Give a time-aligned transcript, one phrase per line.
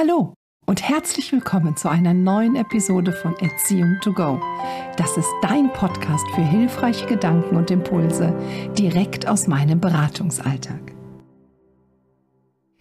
[0.00, 0.32] Hallo
[0.64, 4.40] und herzlich willkommen zu einer neuen Episode von Erziehung to Go.
[4.96, 8.32] Das ist dein Podcast für hilfreiche Gedanken und Impulse
[8.78, 10.94] direkt aus meinem Beratungsalltag.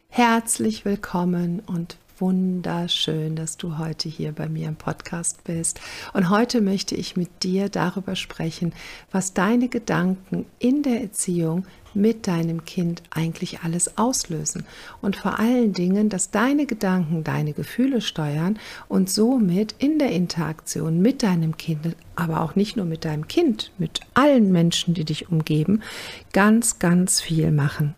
[0.09, 5.81] Herzlich willkommen und wunderschön, dass du heute hier bei mir im Podcast bist.
[6.13, 8.73] Und heute möchte ich mit dir darüber sprechen,
[9.11, 11.65] was deine Gedanken in der Erziehung
[11.97, 14.65] mit deinem Kind eigentlich alles auslösen.
[15.01, 21.01] Und vor allen Dingen, dass deine Gedanken deine Gefühle steuern und somit in der Interaktion
[21.01, 25.29] mit deinem Kind, aber auch nicht nur mit deinem Kind, mit allen Menschen, die dich
[25.29, 25.81] umgeben,
[26.31, 27.95] ganz, ganz viel machen.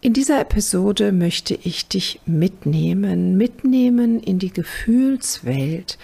[0.00, 5.98] In dieser Episode möchte ich dich mitnehmen, mitnehmen in die Gefühlswelt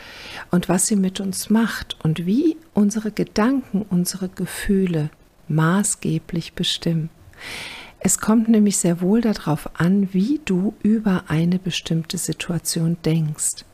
[0.50, 5.10] und was sie mit uns macht und wie unsere Gedanken, unsere Gefühle
[5.48, 7.10] maßgeblich bestimmen.
[8.00, 13.64] Es kommt nämlich sehr wohl darauf an, wie du über eine bestimmte Situation denkst.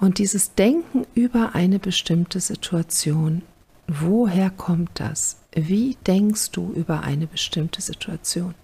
[0.00, 3.42] Und dieses Denken über eine bestimmte Situation,
[3.86, 5.36] woher kommt das?
[5.52, 8.54] Wie denkst du über eine bestimmte Situation?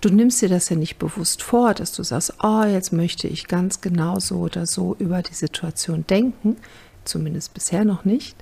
[0.00, 3.48] Du nimmst dir das ja nicht bewusst vor, dass du sagst, oh, jetzt möchte ich
[3.48, 6.56] ganz genau so oder so über die Situation denken,
[7.04, 8.36] zumindest bisher noch nicht.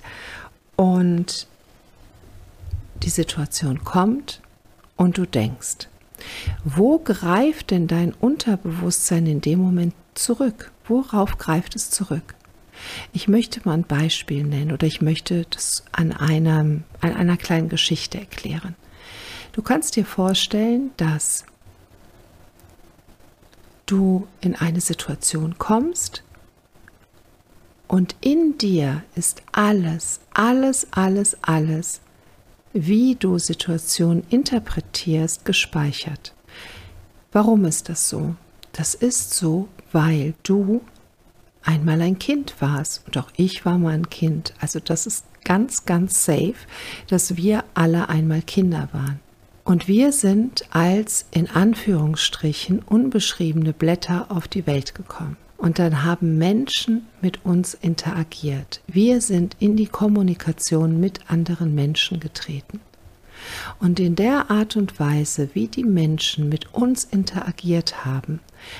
[0.75, 1.47] Und
[3.03, 4.41] die Situation kommt
[4.95, 5.87] und du denkst.
[6.63, 10.71] Wo greift denn dein Unterbewusstsein in dem Moment zurück?
[10.87, 12.35] Worauf greift es zurück?
[13.13, 17.69] Ich möchte mal ein Beispiel nennen oder ich möchte das an, einem, an einer kleinen
[17.69, 18.75] Geschichte erklären.
[19.53, 21.45] Du kannst dir vorstellen, dass
[23.85, 26.23] du in eine Situation kommst
[27.87, 32.01] und in dir ist alles, alles, alles, alles,
[32.85, 36.33] wie du Situationen interpretierst, gespeichert.
[37.31, 38.35] Warum ist das so?
[38.73, 40.81] Das ist so, weil du
[41.63, 44.53] einmal ein Kind warst und auch ich war mal ein Kind.
[44.59, 46.55] Also das ist ganz, ganz safe,
[47.07, 49.19] dass wir alle einmal Kinder waren.
[49.63, 55.37] Und wir sind als in Anführungsstrichen unbeschriebene Blätter auf die Welt gekommen.
[55.57, 58.81] Und dann haben Menschen mit uns interagiert.
[58.87, 62.79] Wir sind in die Kommunikation mit anderen Menschen getreten.
[63.79, 68.39] Und in der Art und Weise, wie die Menschen mit uns interagiert haben,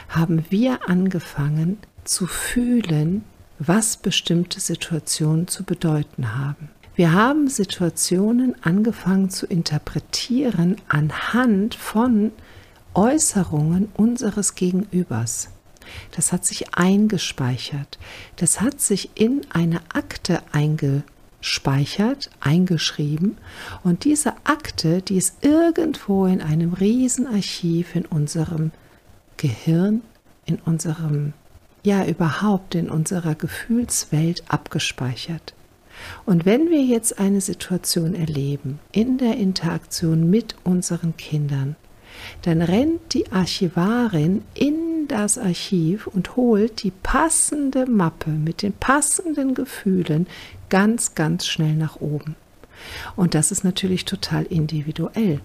[0.09, 3.23] haben wir angefangen, zu fühlen,
[3.59, 6.69] was bestimmte Situationen zu bedeuten haben.
[6.95, 12.31] Wir haben Situationen angefangen zu interpretieren anhand von
[12.93, 15.49] Äußerungen unseres Gegenübers.
[16.11, 17.97] Das hat sich eingespeichert.
[18.35, 23.37] Das hat sich in eine Akte eingespeichert, eingeschrieben.
[23.83, 28.71] Und diese Akte, die ist irgendwo in einem Riesenarchiv in unserem
[29.37, 30.01] Gehirn,
[30.45, 31.33] in unserem
[31.83, 35.53] ja überhaupt in unserer Gefühlswelt abgespeichert.
[36.25, 41.75] Und wenn wir jetzt eine Situation erleben in der Interaktion mit unseren Kindern,
[42.43, 44.76] dann rennt die Archivarin in
[45.07, 50.27] das Archiv und holt die passende Mappe mit den passenden Gefühlen
[50.69, 52.35] ganz, ganz schnell nach oben.
[53.15, 55.41] Und das ist natürlich total individuell.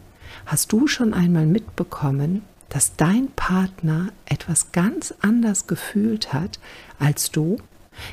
[0.47, 6.59] Hast du schon einmal mitbekommen, dass dein Partner etwas ganz anders gefühlt hat
[6.99, 7.59] als du,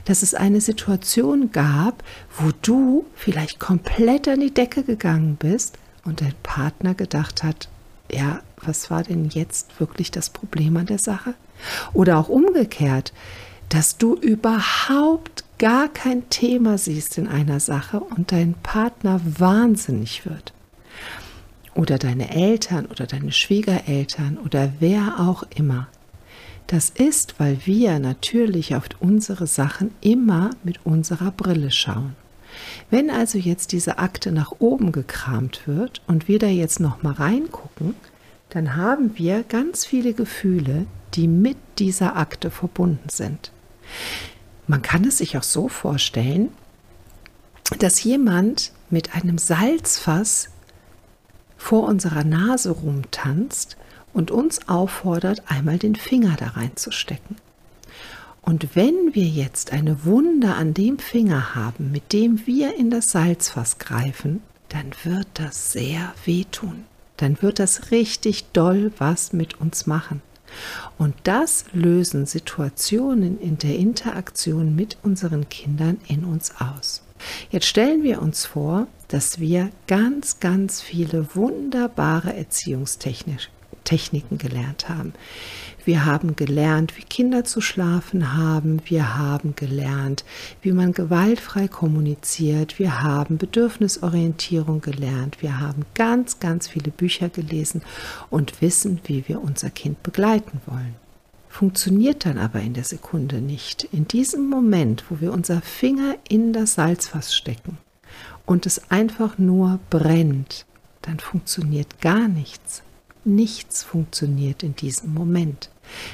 [0.05, 2.03] dass es eine Situation gab,
[2.37, 7.69] wo du vielleicht komplett an die Decke gegangen bist und dein Partner gedacht hat,
[8.11, 11.33] ja, was war denn jetzt wirklich das Problem an der Sache?
[11.93, 13.13] Oder auch umgekehrt,
[13.69, 20.53] dass du überhaupt gar kein Thema siehst in einer Sache und dein Partner wahnsinnig wird
[21.75, 25.87] oder deine Eltern oder deine Schwiegereltern oder wer auch immer.
[26.67, 32.15] Das ist, weil wir natürlich auf unsere Sachen immer mit unserer Brille schauen.
[32.89, 37.13] Wenn also jetzt diese Akte nach oben gekramt wird und wir da jetzt noch mal
[37.13, 37.95] reingucken,
[38.49, 43.51] dann haben wir ganz viele Gefühle, die mit dieser Akte verbunden sind.
[44.67, 46.49] Man kann es sich auch so vorstellen,
[47.79, 50.49] dass jemand mit einem Salzfass
[51.57, 53.77] vor unserer Nase rumtanzt
[54.13, 57.35] und uns auffordert, einmal den Finger da reinzustecken.
[58.41, 63.11] Und wenn wir jetzt eine Wunde an dem Finger haben, mit dem wir in das
[63.11, 66.85] Salzfass greifen, dann wird das sehr wehtun.
[67.19, 70.21] Dann wird das richtig doll was mit uns machen.
[70.97, 77.03] Und das lösen Situationen in der Interaktion mit unseren Kindern in uns aus.
[77.51, 85.13] Jetzt stellen wir uns vor, dass wir ganz, ganz viele wunderbare Erziehungstechniken Techniken gelernt haben.
[85.85, 88.81] Wir haben gelernt, wie Kinder zu schlafen haben.
[88.85, 90.23] Wir haben gelernt,
[90.61, 92.77] wie man gewaltfrei kommuniziert.
[92.77, 95.41] Wir haben Bedürfnisorientierung gelernt.
[95.41, 97.81] Wir haben ganz, ganz viele Bücher gelesen
[98.29, 100.95] und wissen, wie wir unser Kind begleiten wollen.
[101.49, 103.85] Funktioniert dann aber in der Sekunde nicht.
[103.85, 107.79] In diesem Moment, wo wir unser Finger in das Salzfass stecken
[108.45, 110.65] und es einfach nur brennt,
[111.01, 112.83] dann funktioniert gar nichts.
[113.35, 115.69] Nichts funktioniert in diesem Moment,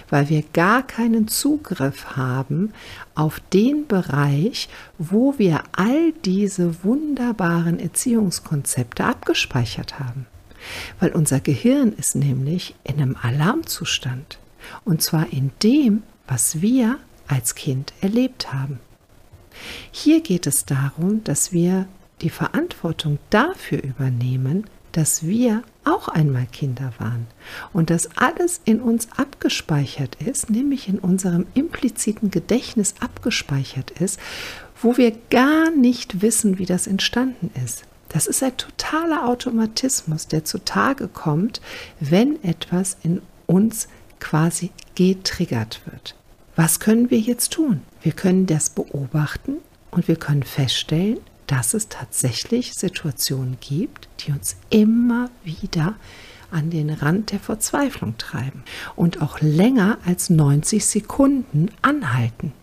[0.09, 2.73] weil wir gar keinen Zugriff haben
[3.13, 4.67] auf den Bereich,
[4.97, 10.25] wo wir all diese wunderbaren Erziehungskonzepte abgespeichert haben.
[10.99, 14.39] Weil unser Gehirn ist nämlich in einem Alarmzustand.
[14.83, 16.97] Und zwar in dem, was wir
[17.27, 18.79] als Kind erlebt haben.
[19.91, 21.87] Hier geht es darum, dass wir
[22.21, 27.27] die Verantwortung dafür übernehmen, dass wir auch einmal Kinder waren
[27.73, 34.19] und dass alles in uns abgespeichert ist, nämlich in unserem impliziten Gedächtnis abgespeichert ist,
[34.81, 37.83] wo wir gar nicht wissen, wie das entstanden ist.
[38.07, 41.59] Das ist ein totaler Automatismus, der zutage kommt,
[41.99, 43.89] wenn etwas in uns
[44.21, 46.15] quasi getriggert wird.
[46.55, 47.81] Was können wir jetzt tun?
[48.01, 49.57] Wir können das beobachten
[49.91, 55.95] und wir können feststellen, dass es tatsächlich Situationen gibt, die uns immer wieder
[56.51, 58.63] an den Rand der Verzweiflung treiben
[58.95, 62.53] und auch länger als 90 Sekunden anhalten.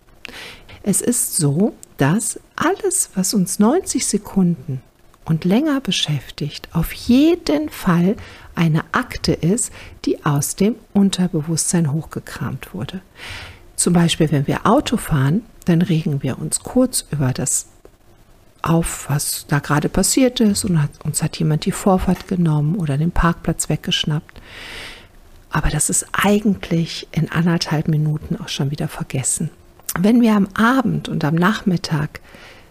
[0.82, 4.82] Es ist so, dass alles, was uns 90 Sekunden
[5.24, 8.16] und länger beschäftigt, auf jeden Fall
[8.54, 9.72] eine Akte ist,
[10.04, 13.00] die aus dem Unterbewusstsein hochgekramt wurde.
[13.76, 17.68] Zum Beispiel, wenn wir Auto fahren, dann regen wir uns kurz über das
[18.62, 22.96] auf, was da gerade passiert ist und hat, uns hat jemand die Vorfahrt genommen oder
[22.96, 24.40] den Parkplatz weggeschnappt.
[25.50, 29.50] Aber das ist eigentlich in anderthalb Minuten auch schon wieder vergessen.
[29.98, 32.20] Wenn wir am Abend und am Nachmittag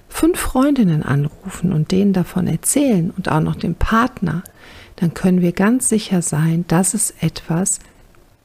[0.09, 4.43] fünf Freundinnen anrufen und denen davon erzählen und auch noch dem Partner,
[4.95, 7.79] dann können wir ganz sicher sein, dass es etwas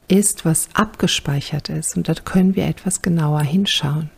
[0.07, 4.09] ist, was abgespeichert ist und da können wir etwas genauer hinschauen.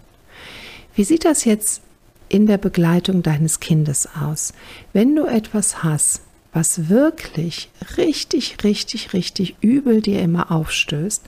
[0.96, 1.82] Wie sieht das jetzt
[2.30, 4.54] in der Begleitung deines Kindes aus.
[4.94, 6.22] Wenn du etwas hast,
[6.54, 11.24] was wirklich richtig, richtig, richtig übel dir immer aufstößt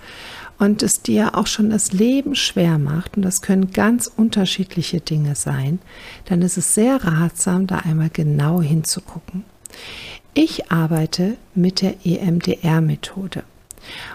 [0.58, 5.36] und es dir auch schon das Leben schwer macht, und das können ganz unterschiedliche Dinge
[5.36, 5.80] sein,
[6.26, 9.44] dann ist es sehr ratsam, da einmal genau hinzugucken.
[10.34, 13.44] Ich arbeite mit der EMDR-Methode.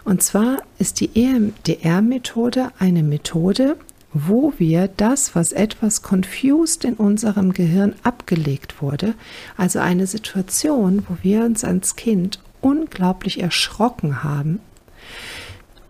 [0.04, 3.76] Und zwar ist die EMDR-Methode eine Methode,
[4.24, 9.14] wo wir das, was etwas confused in unserem Gehirn abgelegt wurde,
[9.56, 14.60] also eine Situation, wo wir uns als Kind unglaublich erschrocken haben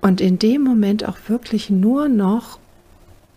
[0.01, 2.59] und in dem Moment auch wirklich nur noch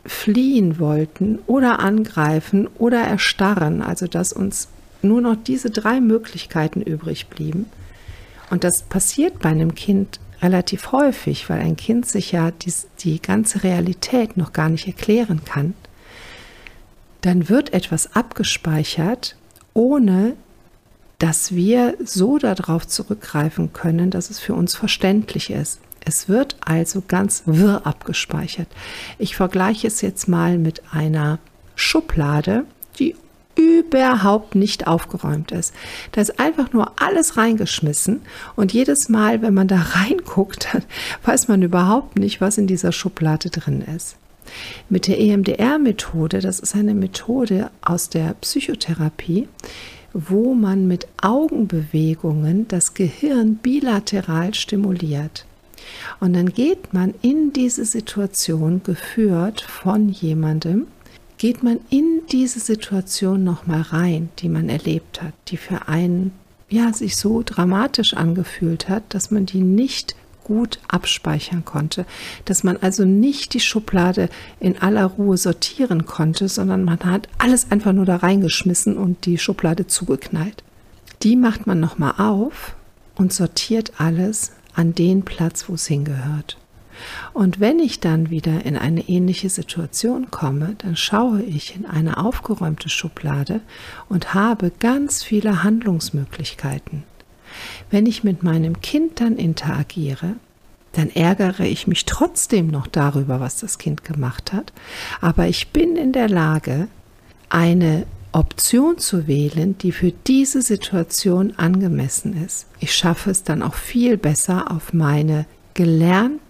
[0.06, 4.70] fliehen wollten oder angreifen oder erstarren, also dass uns
[5.02, 7.68] nur noch diese drei Möglichkeiten übrig blieben.
[8.50, 13.22] Und das passiert bei einem Kind relativ häufig, weil ein Kind sich ja die, die
[13.22, 15.74] ganze Realität noch gar nicht erklären kann,
[17.22, 19.36] dann wird etwas abgespeichert,
[19.74, 20.36] ohne
[21.18, 25.80] dass wir so darauf zurückgreifen können, dass es für uns verständlich ist.
[26.06, 28.68] Es wird also ganz wirr abgespeichert.
[29.18, 31.40] Ich vergleiche es jetzt mal mit einer
[31.76, 32.66] Schublade,
[33.00, 33.16] die
[33.60, 35.74] überhaupt nicht aufgeräumt ist.
[36.14, 38.22] Da ist einfach nur alles reingeschmissen
[38.56, 40.84] und jedes Mal, wenn man da reinguckt, dann
[41.24, 44.16] weiß man überhaupt nicht, was in dieser Schublade drin ist.
[44.90, 49.48] Mit der EMDR-Methode, das ist eine Methode aus der Psychotherapie,
[50.14, 55.46] wo man mit Augenbewegungen das Gehirn bilateral stimuliert.
[56.20, 60.88] Und dann geht man in diese Situation geführt von jemandem,
[61.40, 66.34] geht man in diese Situation noch mal rein, die man erlebt hat, die für einen
[66.70, 72.06] ja sich so dramatisch angefühlt hat, dass man die nicht gut abspeichern konnte,
[72.46, 74.30] dass man also nicht die Schublade
[74.60, 79.38] in aller Ruhe sortieren konnte, sondern man hat alles einfach nur da reingeschmissen und die
[79.38, 80.64] Schublade zugeknallt.
[81.24, 82.76] Die macht man noch mal auf
[83.16, 86.58] und sortiert alles an den Platz, wo es hingehört.
[87.34, 92.18] Und wenn ich dann wieder in eine ähnliche Situation komme, dann schaue ich in eine
[92.18, 93.62] aufgeräumte Schublade
[94.08, 97.04] und habe ganz viele Handlungsmöglichkeiten.
[97.90, 100.36] Wenn ich mit meinem Kind dann interagiere,
[100.94, 104.74] dann ärgere ich mich trotzdem noch darüber, was das Kind gemacht hat,
[105.22, 106.88] aber ich bin in der Lage,
[107.50, 112.68] eine Option zu wählen, die für diese Situation angemessen ist.
[112.80, 116.49] Ich schaffe es dann auch viel besser auf meine gelernten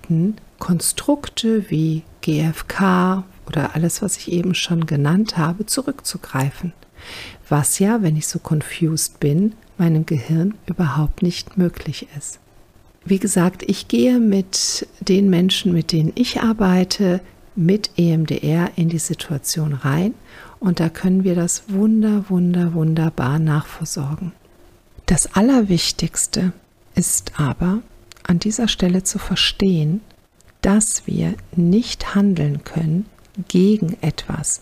[0.60, 6.74] Konstrukte wie GFK oder alles, was ich eben schon genannt habe, zurückzugreifen.
[7.48, 12.40] Was ja, wenn ich so confused bin, meinem Gehirn überhaupt nicht möglich ist.
[13.06, 17.22] Wie gesagt, ich gehe mit den Menschen, mit denen ich arbeite,
[17.56, 20.14] mit EMDR in die Situation rein
[20.60, 24.34] und da können wir das wunder, wunder, wunderbar nachversorgen.
[25.06, 26.52] Das Allerwichtigste
[26.96, 27.82] ist aber
[28.30, 30.02] an dieser Stelle zu verstehen,
[30.62, 33.08] dass wir nicht handeln können
[33.48, 34.62] gegen etwas,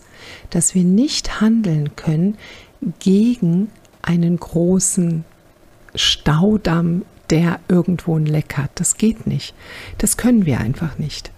[0.50, 2.38] dass wir nicht handeln können
[2.98, 3.70] gegen
[4.00, 5.24] einen großen
[5.94, 8.70] Staudamm, der irgendwo ein Leck hat.
[8.76, 9.54] Das geht nicht.
[9.98, 11.30] Das können wir einfach nicht.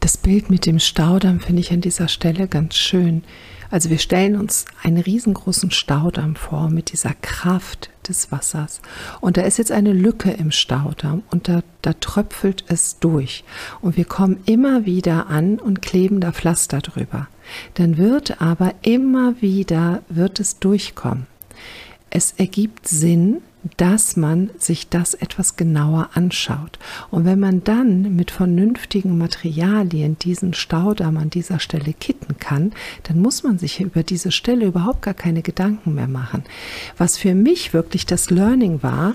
[0.00, 3.22] Das Bild mit dem Staudamm finde ich an dieser Stelle ganz schön.
[3.70, 8.80] Also wir stellen uns einen riesengroßen Staudamm vor mit dieser Kraft des Wassers.
[9.20, 13.44] Und da ist jetzt eine Lücke im Staudamm und da, da tröpfelt es durch.
[13.80, 17.28] Und wir kommen immer wieder an und kleben da Pflaster drüber.
[17.74, 21.26] Dann wird aber immer wieder, wird es durchkommen.
[22.10, 23.42] Es ergibt Sinn,
[23.76, 26.78] dass man sich das etwas genauer anschaut.
[27.10, 32.72] Und wenn man dann mit vernünftigen Materialien diesen Staudamm an dieser Stelle kitten kann,
[33.04, 36.44] dann muss man sich über diese Stelle überhaupt gar keine Gedanken mehr machen.
[36.96, 39.14] Was für mich wirklich das Learning war,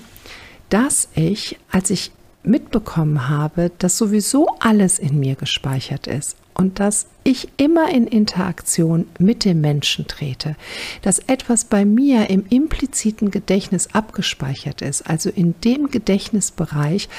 [0.70, 2.12] dass ich, als ich
[2.44, 9.08] mitbekommen habe, dass sowieso alles in mir gespeichert ist und dass ich immer in Interaktion
[9.18, 10.56] mit dem Menschen trete,
[11.02, 17.10] dass etwas bei mir im impliziten Gedächtnis abgespeichert ist, also in dem Gedächtnisbereich,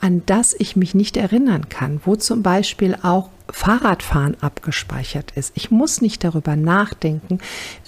[0.00, 5.52] an das ich mich nicht erinnern kann, wo zum Beispiel auch Fahrradfahren abgespeichert ist.
[5.54, 7.38] Ich muss nicht darüber nachdenken,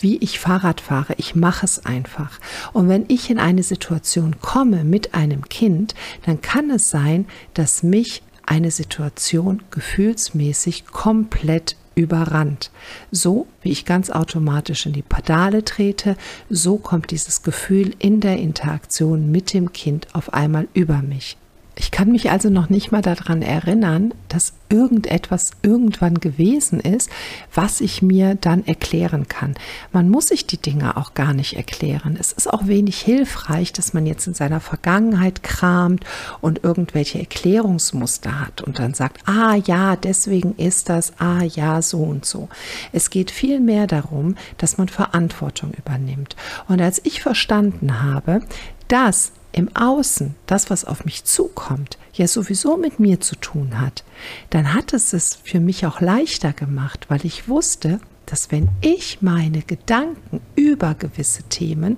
[0.00, 1.14] wie ich Fahrrad fahre.
[1.16, 2.38] Ich mache es einfach.
[2.72, 7.82] Und wenn ich in eine Situation komme mit einem Kind, dann kann es sein, dass
[7.82, 12.70] mich eine Situation gefühlsmäßig komplett überrannt.
[13.10, 16.16] So wie ich ganz automatisch in die Pedale trete,
[16.48, 21.36] so kommt dieses Gefühl in der Interaktion mit dem Kind auf einmal über mich.
[21.80, 27.08] Ich kann mich also noch nicht mal daran erinnern, dass irgendetwas irgendwann gewesen ist,
[27.54, 29.54] was ich mir dann erklären kann.
[29.92, 32.16] Man muss sich die Dinge auch gar nicht erklären.
[32.18, 36.04] Es ist auch wenig hilfreich, dass man jetzt in seiner Vergangenheit kramt
[36.40, 42.02] und irgendwelche Erklärungsmuster hat und dann sagt, ah ja, deswegen ist das, ah ja, so
[42.02, 42.49] und so.
[42.92, 46.35] Es geht viel mehr darum, dass man Verantwortung übernimmt.
[46.66, 48.42] Und als ich verstanden habe,
[48.88, 54.04] dass im Außen, das, was auf mich zukommt, ja sowieso mit mir zu tun hat,
[54.50, 59.20] dann hat es es für mich auch leichter gemacht, weil ich wusste, dass wenn ich
[59.20, 61.96] meine Gedanken über gewisse Themen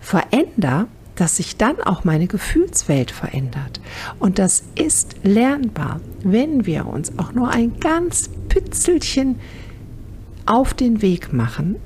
[0.00, 3.80] verändere, dass sich dann auch meine Gefühlswelt verändert.
[4.18, 9.38] Und das ist lernbar, wenn wir uns auch nur ein ganz Pitzelchen
[10.44, 11.76] auf den Weg machen,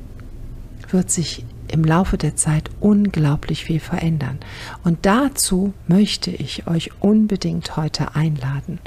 [0.90, 4.38] wird sich im Laufe der Zeit unglaublich viel verändern.
[4.84, 8.78] Und dazu möchte ich euch unbedingt heute einladen.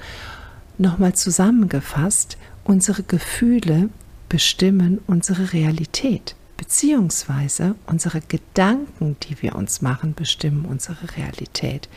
[0.77, 3.89] Nochmal zusammengefasst, unsere Gefühle
[4.29, 11.89] bestimmen unsere Realität, beziehungsweise unsere Gedanken, die wir uns machen, bestimmen unsere Realität.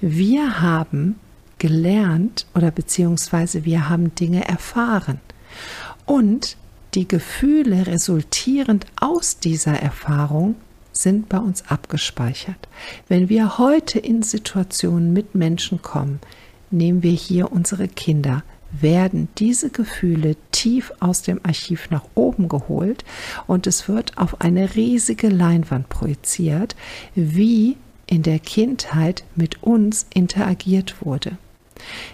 [0.00, 1.16] Wir haben
[1.58, 5.20] gelernt oder beziehungsweise wir haben Dinge erfahren.
[6.06, 6.56] Und
[6.94, 10.54] die Gefühle resultierend aus dieser Erfahrung
[11.02, 12.68] sind bei uns abgespeichert.
[13.08, 16.20] Wenn wir heute in Situationen mit Menschen kommen,
[16.70, 18.42] nehmen wir hier unsere Kinder,
[18.72, 23.04] werden diese Gefühle tief aus dem Archiv nach oben geholt
[23.46, 26.74] und es wird auf eine riesige Leinwand projiziert,
[27.14, 31.36] wie in der Kindheit mit uns interagiert wurde.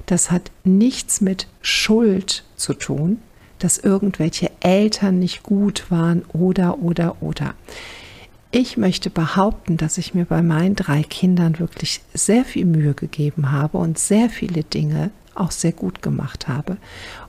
[0.07, 3.18] Das hat nichts mit Schuld zu tun,
[3.59, 7.54] dass irgendwelche Eltern nicht gut waren oder, oder, oder.
[8.50, 13.52] Ich möchte behaupten, dass ich mir bei meinen drei Kindern wirklich sehr viel Mühe gegeben
[13.52, 16.78] habe und sehr viele Dinge auch sehr gut gemacht habe.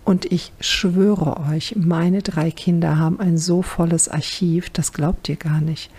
[0.05, 5.35] Und ich schwöre euch, meine drei Kinder haben ein so volles Archiv, das glaubt ihr
[5.35, 5.91] gar nicht.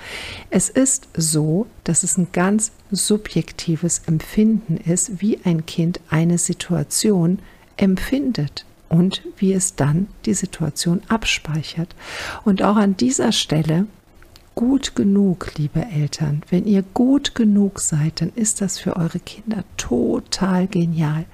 [0.48, 7.40] Es ist so, dass es ein ganz subjektives Empfinden ist, wie ein Kind eine Situation
[7.76, 11.94] empfindet und wie es dann die Situation abspeichert.
[12.44, 13.86] Und auch an dieser Stelle
[14.54, 16.42] gut genug, liebe Eltern.
[16.50, 21.24] Wenn ihr gut genug seid, dann ist das für eure Kinder total genial.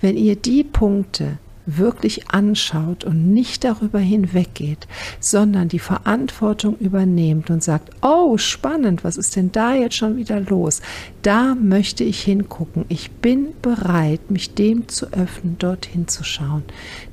[0.00, 4.88] Wenn ihr die Punkte wirklich anschaut und nicht darüber hinweggeht,
[5.20, 10.40] sondern die Verantwortung übernehmt und sagt, oh, spannend, was ist denn da jetzt schon wieder
[10.40, 10.80] los?
[11.22, 12.84] Da möchte ich hingucken.
[12.88, 16.64] Ich bin bereit, mich dem zu öffnen, dorthin zu schauen.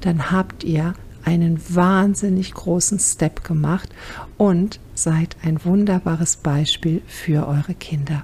[0.02, 0.94] Dann habt ihr
[1.28, 3.90] einen wahnsinnig großen Step gemacht
[4.38, 8.24] und seid ein wunderbares Beispiel für eure Kinder.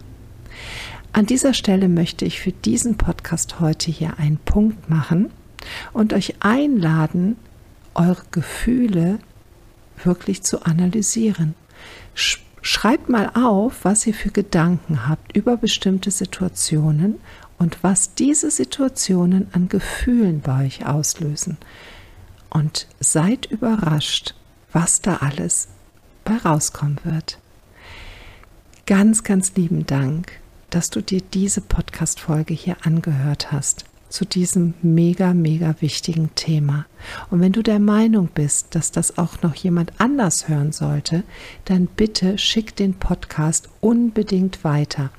[1.12, 5.32] An dieser Stelle möchte ich für diesen Podcast heute hier einen Punkt machen
[5.92, 7.36] und euch einladen,
[7.94, 9.20] eure Gefühle
[10.02, 11.56] wirklich zu analysieren.
[12.62, 17.20] Schreibt mal auf, was ihr für Gedanken habt über bestimmte Situationen
[17.60, 21.58] und was diese Situationen an Gefühlen bei euch auslösen.
[22.54, 24.36] Und seid überrascht,
[24.72, 25.68] was da alles
[26.24, 27.40] bei rauskommen wird.
[28.86, 30.40] Ganz, ganz lieben Dank
[30.74, 36.88] dass du dir diese Podcast-Folge hier angehört hast zu diesem mega, mega wichtigen Thema.
[37.30, 41.24] Und wenn du der Meinung bist, dass das auch noch jemand anders hören sollte,
[41.66, 45.12] dann bitte schick den Podcast unbedingt weiter.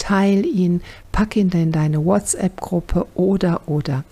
[0.00, 0.80] Teil ihn,
[1.12, 4.02] pack ihn in deine WhatsApp-Gruppe oder oder,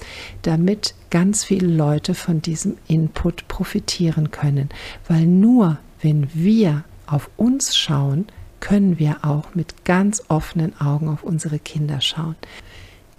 [0.42, 4.68] damit ganz viele Leute von diesem Input profitieren können.
[5.08, 8.26] Weil nur wenn wir auf uns schauen,
[8.60, 12.36] können wir auch mit ganz offenen Augen auf unsere Kinder schauen.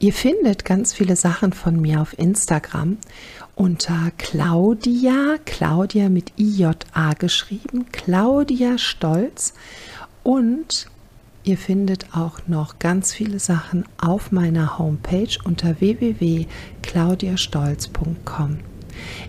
[0.01, 2.97] Ihr findet ganz viele Sachen von mir auf Instagram
[3.55, 9.53] unter Claudia, Claudia mit IJA geschrieben, Claudia Stolz
[10.23, 10.87] und
[11.43, 18.59] ihr findet auch noch ganz viele Sachen auf meiner Homepage unter www.claudiastolz.com.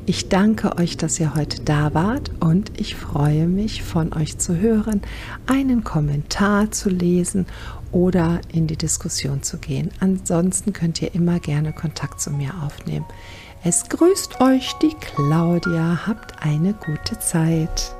[0.06, 4.56] Ich danke euch, dass ihr heute da wart und ich freue mich, von euch zu
[4.56, 5.02] hören,
[5.46, 7.46] einen Kommentar zu lesen
[7.92, 9.90] oder in die Diskussion zu gehen.
[10.00, 13.06] Ansonsten könnt ihr immer gerne Kontakt zu mir aufnehmen.
[13.62, 16.06] Es grüßt euch die Claudia.
[16.06, 17.94] Habt eine gute Zeit.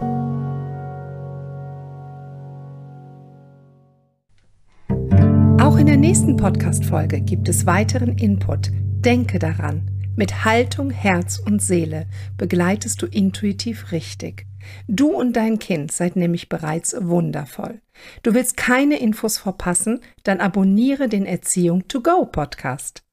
[5.70, 8.72] Auch in der nächsten Podcast-Folge gibt es weiteren Input.
[8.72, 9.88] Denke daran.
[10.16, 14.46] Mit Haltung, Herz und Seele begleitest du intuitiv richtig.
[14.88, 17.80] Du und dein Kind seid nämlich bereits wundervoll.
[18.24, 20.00] Du willst keine Infos verpassen?
[20.24, 23.04] Dann abonniere den Erziehung to go Podcast.